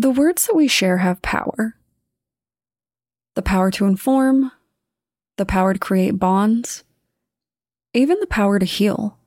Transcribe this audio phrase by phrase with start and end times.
[0.00, 1.76] The words that we share have power
[3.34, 4.50] the power to inform,
[5.36, 6.84] the power to create bonds,
[7.92, 9.18] even the power to heal.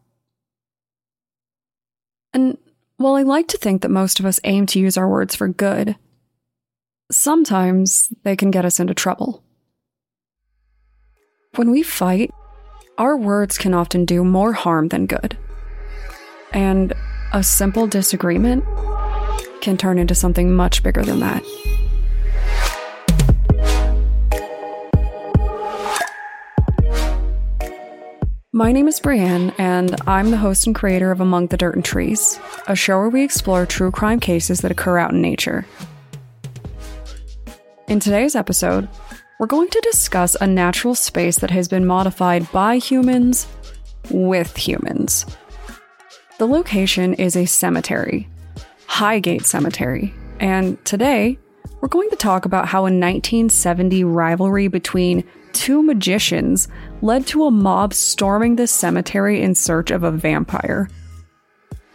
[2.34, 2.58] And
[2.98, 5.48] while I like to think that most of us aim to use our words for
[5.48, 5.96] good,
[7.12, 9.44] sometimes they can get us into trouble.
[11.54, 12.32] When we fight,
[12.98, 15.38] our words can often do more harm than good.
[16.52, 16.94] And
[17.32, 18.66] a simple disagreement
[19.64, 21.42] can turn into something much bigger than that.
[28.56, 31.84] My name is Brienne, and I'm the host and creator of Among the Dirt and
[31.84, 35.66] Trees, a show where we explore true crime cases that occur out in nature.
[37.88, 38.88] In today's episode,
[39.40, 43.48] we're going to discuss a natural space that has been modified by humans
[44.12, 45.26] with humans.
[46.38, 48.28] The location is a cemetery,
[48.94, 51.40] Highgate Cemetery, and today
[51.82, 56.68] we're going to talk about how a 1970 rivalry between two magicians
[57.02, 60.92] led to a mob storming the cemetery in search of a vampire.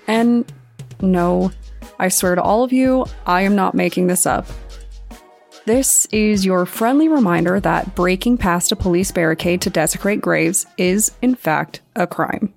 [0.08, 0.52] And
[1.00, 1.52] no,
[2.00, 4.48] I swear to all of you, I am not making this up.
[5.66, 11.12] This is your friendly reminder that breaking past a police barricade to desecrate graves is,
[11.22, 12.52] in fact, a crime.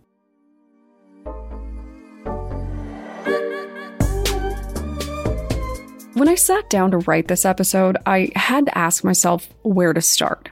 [6.14, 10.02] When I sat down to write this episode, I had to ask myself where to
[10.02, 10.50] start.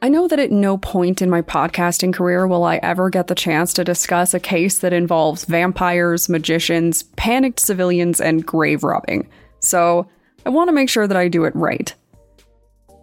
[0.00, 3.34] I know that at no point in my podcasting career will I ever get the
[3.34, 9.28] chance to discuss a case that involves vampires, magicians, panicked civilians, and grave robbing,
[9.60, 10.08] so
[10.46, 11.94] I want to make sure that I do it right.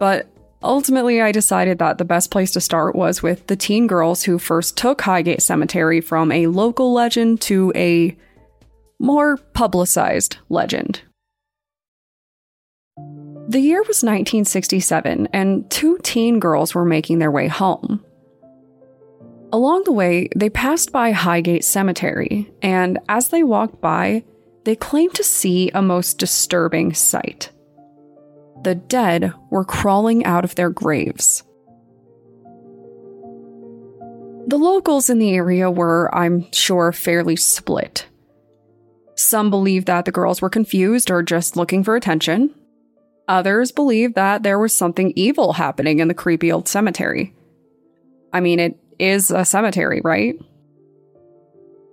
[0.00, 0.28] But
[0.64, 4.40] ultimately, I decided that the best place to start was with the teen girls who
[4.40, 8.16] first took Highgate Cemetery from a local legend to a
[8.98, 11.00] more publicized legend.
[13.52, 18.02] The year was 1967, and two teen girls were making their way home.
[19.52, 24.24] Along the way, they passed by Highgate Cemetery, and as they walked by,
[24.64, 27.50] they claimed to see a most disturbing sight.
[28.62, 31.42] The dead were crawling out of their graves.
[34.46, 38.06] The locals in the area were, I'm sure, fairly split.
[39.14, 42.54] Some believed that the girls were confused or just looking for attention,
[43.32, 47.34] Others believe that there was something evil happening in the creepy old cemetery.
[48.30, 50.34] I mean, it is a cemetery, right?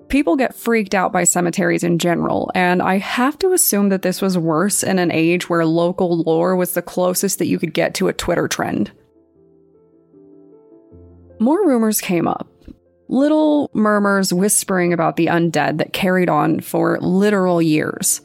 [0.09, 4.21] People get freaked out by cemeteries in general, and I have to assume that this
[4.21, 7.93] was worse in an age where local lore was the closest that you could get
[7.93, 8.91] to a Twitter trend.
[11.39, 12.49] More rumors came up.
[13.07, 18.19] Little murmurs whispering about the undead that carried on for literal years.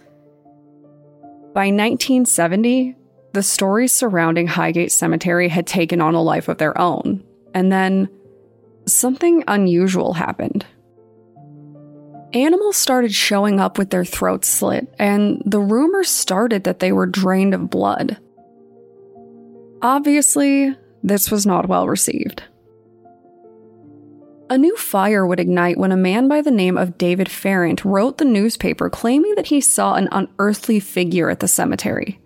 [1.54, 2.96] By 1970,
[3.34, 7.22] the stories surrounding Highgate Cemetery had taken on a life of their own.
[7.52, 8.08] And then
[8.86, 10.64] something unusual happened.
[12.32, 17.06] Animals started showing up with their throats slit, and the rumors started that they were
[17.06, 18.18] drained of blood.
[19.82, 22.44] Obviously, this was not well received.
[24.48, 28.18] A new fire would ignite when a man by the name of David Farrant wrote
[28.18, 32.20] the newspaper claiming that he saw an unearthly figure at the cemetery.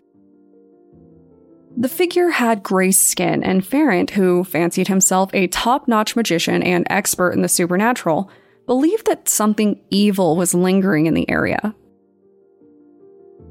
[1.80, 6.84] The figure had gray skin, and Farrant, who fancied himself a top notch magician and
[6.90, 8.28] expert in the supernatural,
[8.66, 11.76] believed that something evil was lingering in the area.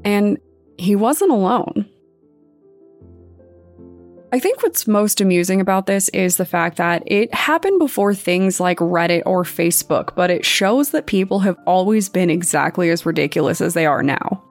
[0.04, 0.36] And
[0.76, 1.88] he wasn't alone.
[4.30, 8.60] I think what's most amusing about this is the fact that it happened before things
[8.60, 13.62] like Reddit or Facebook, but it shows that people have always been exactly as ridiculous
[13.62, 14.44] as they are now.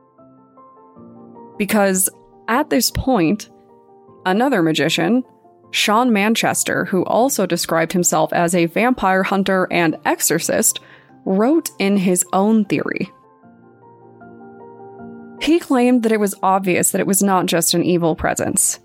[1.59, 2.09] Because
[2.47, 3.51] at this point,
[4.27, 5.23] another magician,
[5.71, 10.79] Sean Manchester, who also described himself as a vampire hunter and exorcist,
[11.25, 13.11] wrote in his own theory.
[15.41, 18.79] He claimed that it was obvious that it was not just an evil presence.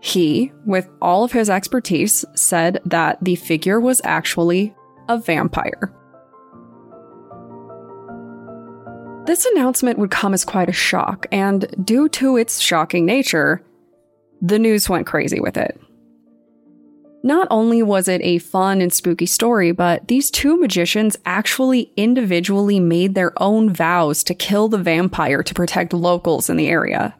[0.00, 4.74] He, with all of his expertise, said that the figure was actually
[5.08, 5.94] a vampire.
[9.26, 13.62] This announcement would come as quite a shock, and due to its shocking nature,
[14.40, 15.80] the news went crazy with it.
[17.22, 22.80] Not only was it a fun and spooky story, but these two magicians actually individually
[22.80, 27.14] made their own vows to kill the vampire to protect locals in the area.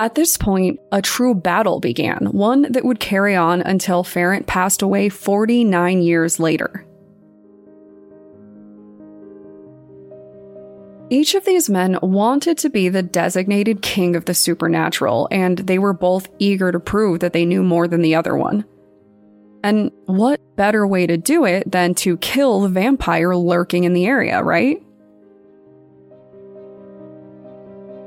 [0.00, 4.82] At this point, a true battle began, one that would carry on until Farrant passed
[4.82, 6.84] away 49 years later.
[11.10, 15.78] Each of these men wanted to be the designated king of the supernatural, and they
[15.78, 18.64] were both eager to prove that they knew more than the other one.
[19.64, 24.06] And what better way to do it than to kill the vampire lurking in the
[24.06, 24.82] area, right?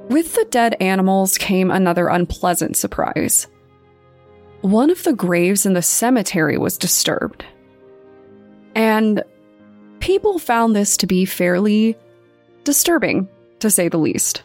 [0.10, 3.48] With the dead animals came another unpleasant surprise.
[4.62, 7.44] One of the graves in the cemetery was disturbed.
[8.76, 9.24] And
[10.00, 11.98] people found this to be fairly
[12.64, 13.28] disturbing,
[13.60, 14.44] to say the least.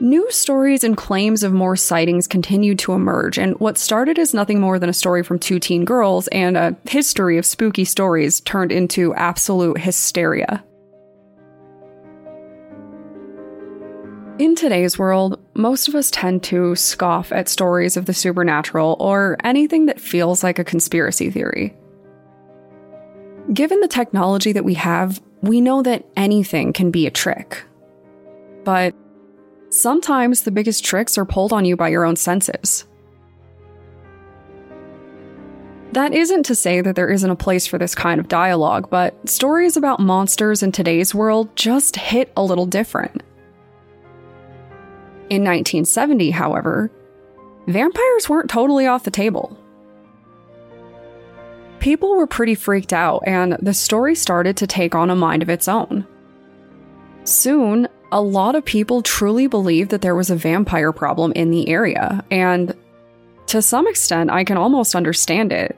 [0.00, 4.58] New stories and claims of more sightings continued to emerge, and what started as nothing
[4.58, 8.72] more than a story from two teen girls and a history of spooky stories turned
[8.72, 10.64] into absolute hysteria.
[14.40, 19.36] In today's world, most of us tend to scoff at stories of the supernatural or
[19.44, 21.76] anything that feels like a conspiracy theory.
[23.52, 27.64] Given the technology that we have, we know that anything can be a trick.
[28.64, 28.94] But
[29.70, 32.86] sometimes the biggest tricks are pulled on you by your own senses.
[35.92, 39.28] That isn't to say that there isn't a place for this kind of dialogue, but
[39.28, 43.22] stories about monsters in today's world just hit a little different.
[45.28, 46.90] In 1970, however,
[47.66, 49.58] vampires weren't totally off the table
[51.82, 55.50] people were pretty freaked out, and the story started to take on a mind of
[55.50, 56.06] its own.
[57.24, 61.68] Soon, a lot of people truly believed that there was a vampire problem in the
[61.68, 62.74] area, and
[63.46, 65.76] to some extent, I can almost understand it.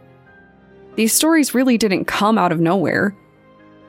[0.94, 3.16] These stories really didn't come out of nowhere.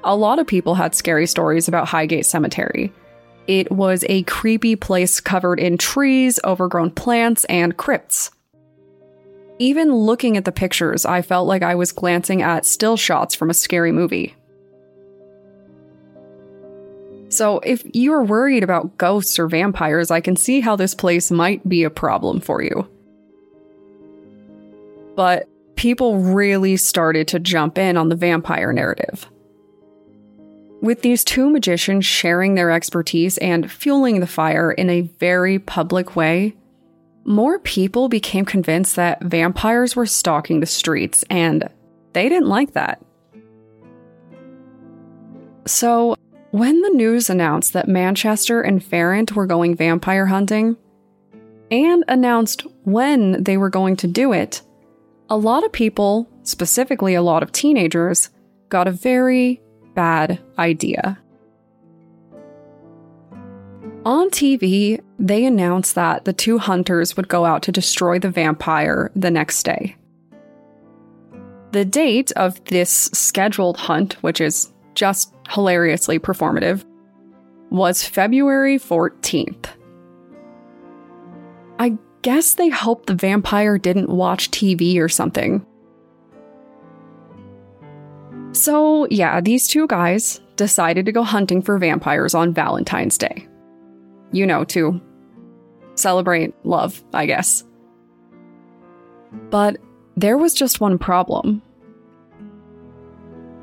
[0.04, 2.94] A lot of people had scary stories about Highgate Cemetery.
[3.48, 8.32] It was a creepy place covered in trees, overgrown plants, and crypts.
[9.58, 13.50] Even looking at the pictures, I felt like I was glancing at still shots from
[13.50, 14.36] a scary movie.
[17.30, 21.68] So, if you're worried about ghosts or vampires, I can see how this place might
[21.68, 22.88] be a problem for you.
[25.16, 29.30] But people really started to jump in on the vampire narrative.
[30.82, 36.16] With these two magicians sharing their expertise and fueling the fire in a very public
[36.16, 36.56] way,
[37.26, 41.68] more people became convinced that vampires were stalking the streets, and
[42.14, 43.04] they didn't like that.
[45.66, 46.16] So,
[46.52, 50.78] when the news announced that Manchester and Farrant were going vampire hunting,
[51.72, 54.62] and announced when they were going to do it,
[55.30, 58.30] a lot of people, specifically a lot of teenagers,
[58.70, 59.62] got a very
[59.96, 61.20] bad idea.
[64.06, 69.12] On TV, they announced that the two hunters would go out to destroy the vampire
[69.16, 69.96] the next day.
[71.72, 76.86] The date of this scheduled hunt, which is just hilariously performative,
[77.72, 79.70] was February 14th.
[81.80, 85.66] I guess they hoped the vampire didn't watch TV or something.
[88.52, 93.48] So, yeah, these two guys decided to go hunting for vampires on Valentine's Day
[94.36, 95.02] you know, to
[95.96, 97.64] celebrate love, I guess.
[99.50, 99.78] But
[100.18, 101.62] there was just one problem.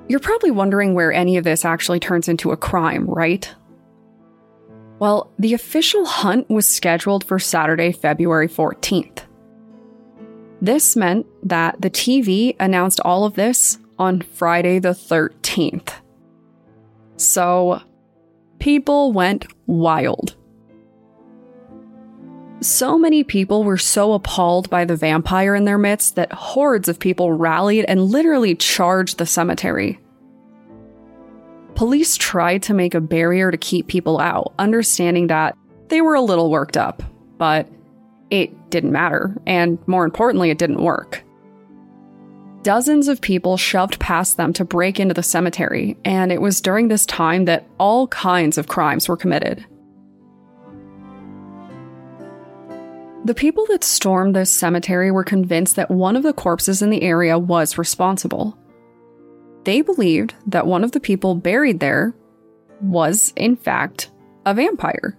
[0.08, 3.54] You're probably wondering where any of this actually turns into a crime, right?
[4.98, 9.24] Well, the official hunt was scheduled for Saturday, February 14th.
[10.60, 15.92] This meant that the TV announced all of this on Friday the 13th.
[17.16, 17.82] So,
[18.58, 20.36] people went wild.
[22.62, 27.00] So many people were so appalled by the vampire in their midst that hordes of
[27.00, 29.98] people rallied and literally charged the cemetery.
[31.74, 35.56] Police tried to make a barrier to keep people out, understanding that
[35.88, 37.02] they were a little worked up,
[37.36, 37.68] but
[38.30, 41.24] it didn't matter, and more importantly, it didn't work.
[42.62, 46.86] Dozens of people shoved past them to break into the cemetery, and it was during
[46.86, 49.66] this time that all kinds of crimes were committed.
[53.24, 57.02] The people that stormed this cemetery were convinced that one of the corpses in the
[57.02, 58.58] area was responsible.
[59.64, 62.14] They believed that one of the people buried there
[62.80, 64.10] was, in fact,
[64.44, 65.16] a vampire.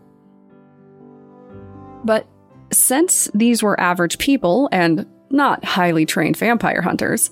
[2.03, 2.27] But
[2.73, 7.31] since these were average people and not highly trained vampire hunters,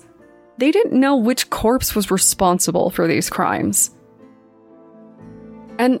[0.56, 3.90] they didn't know which corpse was responsible for these crimes.
[5.78, 6.00] And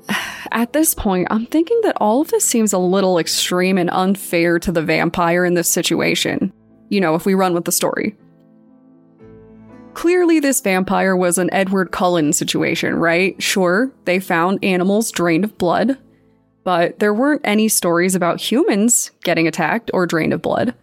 [0.52, 4.58] at this point, I'm thinking that all of this seems a little extreme and unfair
[4.60, 6.52] to the vampire in this situation.
[6.88, 8.16] You know, if we run with the story.
[9.94, 13.40] Clearly, this vampire was an Edward Cullen situation, right?
[13.42, 15.98] Sure, they found animals drained of blood,
[16.64, 20.74] but there weren't any stories about humans getting attacked or drained of blood.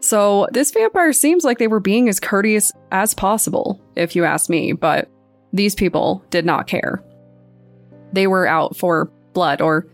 [0.00, 4.48] So, this vampire seems like they were being as courteous as possible, if you ask
[4.48, 5.10] me, but
[5.52, 7.02] these people did not care.
[8.12, 9.86] They were out for blood or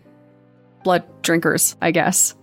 [0.83, 2.35] blood drinkers, I guess.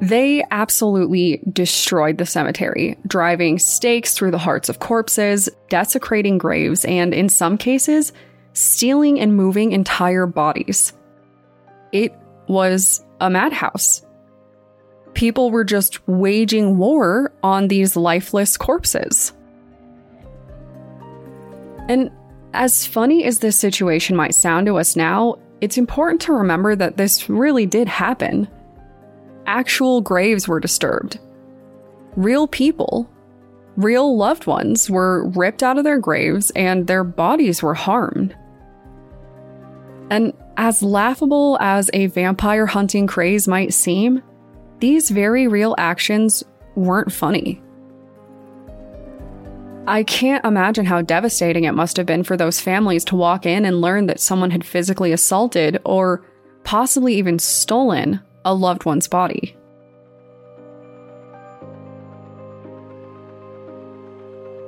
[0.00, 7.14] They absolutely destroyed the cemetery, driving stakes through the hearts of corpses, desecrating graves, and
[7.14, 8.12] in some cases,
[8.52, 10.92] stealing and moving entire bodies.
[11.92, 12.14] It
[12.46, 14.04] was a madhouse.
[15.14, 19.32] People were just waging war on these lifeless corpses.
[21.88, 22.10] And
[22.52, 26.96] as funny as this situation might sound to us now, it's important to remember that
[26.96, 28.48] this really did happen.
[29.46, 31.18] Actual graves were disturbed.
[32.16, 33.10] Real people,
[33.76, 38.34] real loved ones were ripped out of their graves and their bodies were harmed.
[40.10, 44.22] And as laughable as a vampire hunting craze might seem,
[44.80, 47.62] these very real actions weren't funny.
[49.88, 53.64] I can't imagine how devastating it must have been for those families to walk in
[53.64, 56.24] and learn that someone had physically assaulted or
[56.64, 59.56] possibly even stolen a loved one's body.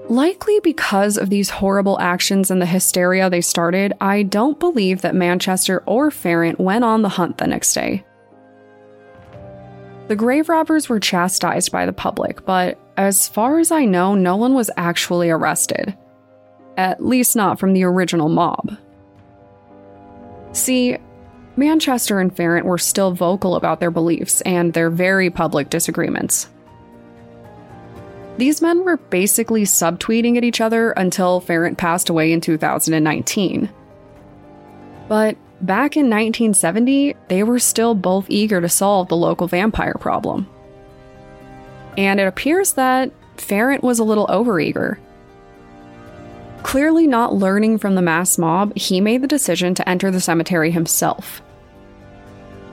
[0.08, 5.14] Likely because of these horrible actions and the hysteria they started, I don't believe that
[5.14, 8.04] Manchester or Farrant went on the hunt the next day.
[10.06, 14.34] The grave robbers were chastised by the public, but as far as I know, no
[14.36, 15.96] one was actually arrested.
[16.76, 18.76] At least not from the original mob.
[20.52, 20.98] See,
[21.56, 26.48] Manchester and Farrant were still vocal about their beliefs and their very public disagreements.
[28.36, 33.68] These men were basically subtweeting at each other until Farrant passed away in 2019.
[35.08, 40.48] But back in 1970, they were still both eager to solve the local vampire problem
[41.98, 44.98] and it appears that Farrant was a little overeager.
[46.62, 50.70] Clearly not learning from the mass mob, he made the decision to enter the cemetery
[50.70, 51.42] himself.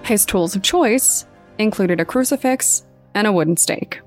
[0.03, 1.25] His tools of choice
[1.57, 3.99] included a crucifix and a wooden stake.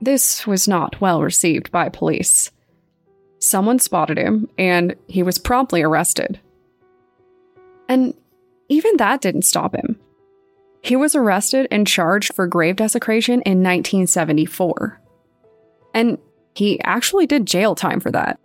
[0.00, 2.50] This was not well received by police.
[3.38, 6.40] Someone spotted him, and he was promptly arrested.
[7.88, 8.14] And
[8.68, 9.98] even that didn't stop him.
[10.82, 15.00] He was arrested and charged for grave desecration in 1974.
[15.94, 16.18] And
[16.54, 18.38] he actually did jail time for that.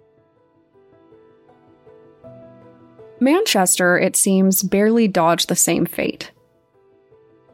[3.20, 6.32] Manchester, it seems, barely dodged the same fate.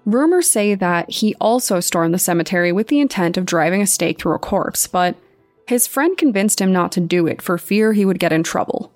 [0.05, 4.19] Rumors say that he also stormed the cemetery with the intent of driving a stake
[4.19, 5.15] through a corpse, but
[5.65, 8.91] his friend convinced him not to do it for fear he would get in trouble.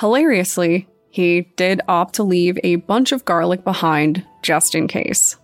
[0.00, 5.38] Hilariously, he did opt to leave a bunch of garlic behind just in case.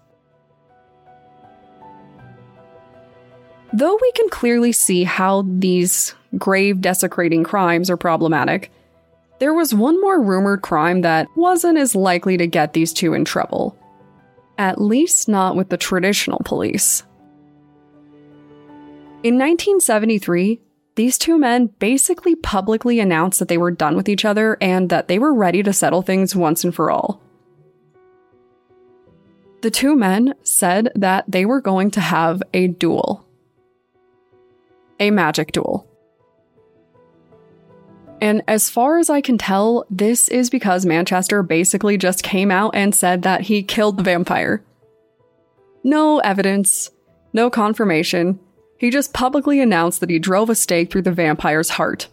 [3.72, 8.70] Though we can clearly see how these grave desecrating crimes are problematic,
[9.38, 13.24] there was one more rumored crime that wasn't as likely to get these two in
[13.24, 13.74] trouble.
[14.58, 17.02] At least not with the traditional police.
[19.22, 20.60] In 1973,
[20.94, 25.08] these two men basically publicly announced that they were done with each other and that
[25.08, 27.22] they were ready to settle things once and for all.
[29.62, 33.26] The two men said that they were going to have a duel.
[35.00, 35.88] A magic duel.
[38.20, 42.74] And as far as I can tell, this is because Manchester basically just came out
[42.74, 44.62] and said that he killed the vampire.
[45.82, 46.90] No evidence,
[47.32, 48.38] no confirmation,
[48.82, 52.08] he just publicly announced that he drove a stake through the vampire's heart,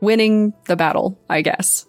[0.00, 1.86] winning the battle, I guess.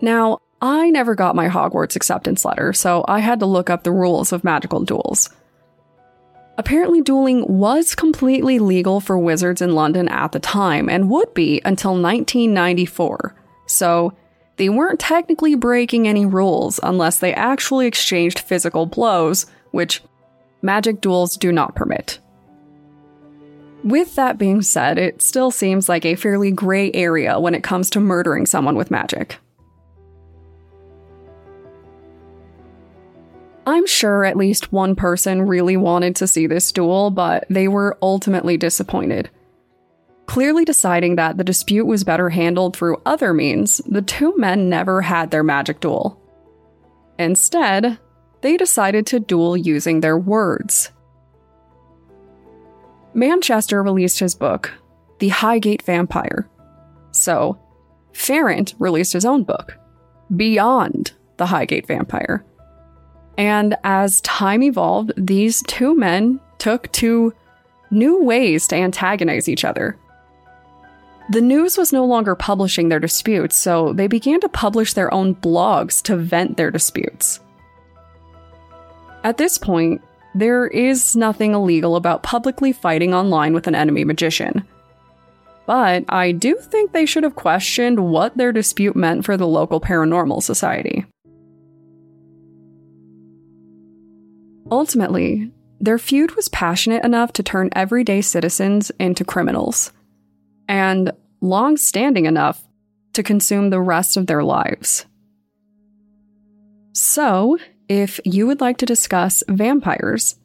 [0.00, 3.92] Now, I never got my Hogwarts acceptance letter, so I had to look up the
[3.92, 5.30] rules of magical duels.
[6.58, 11.62] Apparently, dueling was completely legal for wizards in London at the time and would be
[11.64, 13.32] until 1994,
[13.66, 14.12] so
[14.56, 20.02] they weren't technically breaking any rules unless they actually exchanged physical blows, which
[20.62, 22.18] magic duels do not permit.
[23.84, 27.90] With that being said, it still seems like a fairly gray area when it comes
[27.90, 29.38] to murdering someone with magic.
[33.66, 37.98] I'm sure at least one person really wanted to see this duel, but they were
[38.02, 39.30] ultimately disappointed.
[40.26, 45.02] Clearly deciding that the dispute was better handled through other means, the two men never
[45.02, 46.18] had their magic duel.
[47.18, 47.98] Instead,
[48.42, 50.90] they decided to duel using their words.
[53.14, 54.72] Manchester released his book,
[55.18, 56.48] The Highgate Vampire.
[57.10, 57.58] So,
[58.12, 59.78] Farrant released his own book,
[60.34, 62.44] Beyond the Highgate Vampire.
[63.38, 67.34] And as time evolved, these two men took to
[67.90, 69.98] new ways to antagonize each other.
[71.30, 75.34] The news was no longer publishing their disputes, so they began to publish their own
[75.34, 77.40] blogs to vent their disputes.
[79.24, 80.02] At this point,
[80.34, 84.64] there is nothing illegal about publicly fighting online with an enemy magician.
[85.66, 89.80] But I do think they should have questioned what their dispute meant for the local
[89.80, 91.06] paranormal society.
[94.70, 99.92] Ultimately, their feud was passionate enough to turn everyday citizens into criminals,
[100.68, 102.64] and long standing enough
[103.12, 105.06] to consume the rest of their lives.
[106.92, 107.58] So,
[107.92, 110.36] if you would like to discuss vampires,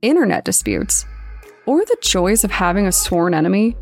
[0.00, 1.04] internet disputes,
[1.66, 3.76] or the joys of having a sworn enemy,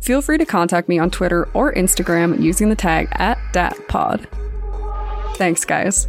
[0.00, 4.26] feel free to contact me on Twitter or Instagram using the tag at DatPod.
[5.36, 6.08] Thanks, guys.